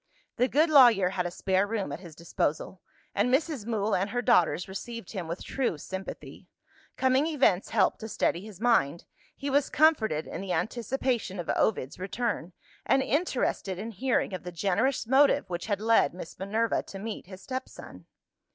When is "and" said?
3.13-3.31, 3.93-4.09, 12.83-13.03